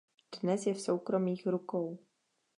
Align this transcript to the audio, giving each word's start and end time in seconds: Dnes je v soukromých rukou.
Dnes 0.41 0.65
je 0.67 0.73
v 0.73 0.81
soukromých 0.81 1.45
rukou. 1.47 1.97